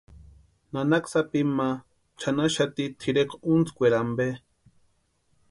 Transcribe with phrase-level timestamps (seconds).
[0.71, 1.67] Nanaka sapi ma
[2.19, 4.27] chʼanaxati tʼirekwa úntskweeri ampe.